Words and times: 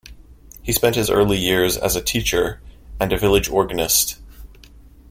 He 0.63 0.71
spent 0.73 0.95
his 0.95 1.11
early 1.11 1.37
years 1.37 1.77
as 1.77 1.95
a 1.95 2.01
teacher 2.01 2.59
and 2.99 3.13
a 3.13 3.19
village 3.19 3.47
organist. 3.49 4.17